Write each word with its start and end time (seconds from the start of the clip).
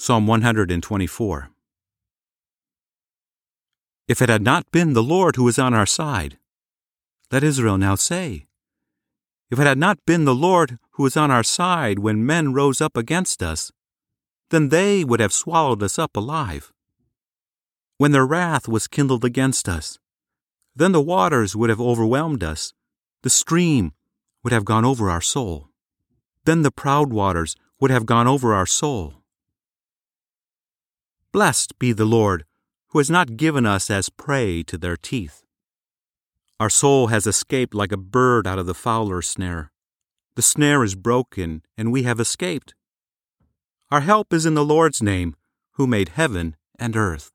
Psalm 0.00 0.28
124. 0.28 1.50
If 4.06 4.22
it 4.22 4.28
had 4.28 4.42
not 4.42 4.70
been 4.70 4.92
the 4.92 5.02
Lord 5.02 5.34
who 5.34 5.42
was 5.42 5.58
on 5.58 5.74
our 5.74 5.86
side, 5.86 6.38
let 7.32 7.42
Israel 7.42 7.76
now 7.76 7.96
say, 7.96 8.46
if 9.50 9.58
it 9.58 9.66
had 9.66 9.76
not 9.76 9.98
been 10.06 10.24
the 10.24 10.36
Lord 10.36 10.78
who 10.92 11.02
was 11.02 11.16
on 11.16 11.32
our 11.32 11.42
side 11.42 11.98
when 11.98 12.24
men 12.24 12.52
rose 12.52 12.80
up 12.80 12.96
against 12.96 13.42
us, 13.42 13.72
then 14.50 14.68
they 14.68 15.02
would 15.02 15.18
have 15.18 15.32
swallowed 15.32 15.82
us 15.82 15.98
up 15.98 16.16
alive. 16.16 16.72
When 17.96 18.12
their 18.12 18.24
wrath 18.24 18.68
was 18.68 18.86
kindled 18.86 19.24
against 19.24 19.68
us, 19.68 19.98
then 20.76 20.92
the 20.92 21.02
waters 21.02 21.56
would 21.56 21.70
have 21.70 21.80
overwhelmed 21.80 22.44
us, 22.44 22.72
the 23.22 23.30
stream 23.30 23.94
would 24.44 24.52
have 24.52 24.64
gone 24.64 24.84
over 24.84 25.10
our 25.10 25.20
soul. 25.20 25.70
Then 26.44 26.62
the 26.62 26.70
proud 26.70 27.12
waters 27.12 27.56
would 27.80 27.90
have 27.90 28.06
gone 28.06 28.28
over 28.28 28.54
our 28.54 28.64
soul. 28.64 29.14
Blessed 31.38 31.78
be 31.78 31.92
the 31.92 32.04
Lord, 32.04 32.44
who 32.88 32.98
has 32.98 33.08
not 33.08 33.36
given 33.36 33.64
us 33.64 33.92
as 33.92 34.08
prey 34.08 34.64
to 34.64 34.76
their 34.76 34.96
teeth. 34.96 35.44
Our 36.58 36.68
soul 36.68 37.06
has 37.14 37.28
escaped 37.28 37.76
like 37.76 37.92
a 37.92 37.96
bird 37.96 38.44
out 38.44 38.58
of 38.58 38.66
the 38.66 38.74
fowler's 38.74 39.28
snare. 39.28 39.70
The 40.34 40.42
snare 40.42 40.82
is 40.82 40.96
broken, 40.96 41.62
and 41.76 41.92
we 41.92 42.02
have 42.02 42.18
escaped. 42.18 42.74
Our 43.88 44.00
help 44.00 44.32
is 44.32 44.46
in 44.46 44.54
the 44.54 44.64
Lord's 44.64 45.00
name, 45.00 45.36
who 45.74 45.86
made 45.86 46.08
heaven 46.08 46.56
and 46.76 46.96
earth. 46.96 47.30